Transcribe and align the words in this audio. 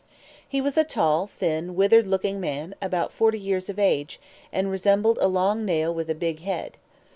He 0.49 0.61
was 0.61 0.79
a 0.79 0.83
tall, 0.83 1.27
thin, 1.27 1.75
withered 1.75 2.07
looking 2.07 2.39
man, 2.39 2.73
about 2.81 3.13
forty 3.13 3.37
years 3.39 3.69
of 3.69 3.77
age, 3.77 4.19
and 4.51 4.71
resembled 4.71 5.19
a 5.21 5.27
long 5.27 5.63
nail 5.63 5.93
with 5.93 6.09
a 6.09 6.15
big 6.15 6.39
head. 6.39 6.79